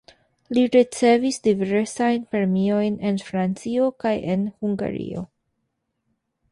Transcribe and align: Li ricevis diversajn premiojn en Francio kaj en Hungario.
Li 0.57 0.61
ricevis 0.75 1.37
diversajn 1.47 2.25
premiojn 2.35 2.97
en 3.11 3.21
Francio 3.29 3.93
kaj 4.05 4.17
en 4.37 4.51
Hungario. 4.65 5.25